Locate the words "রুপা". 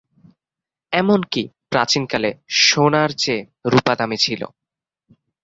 3.65-3.93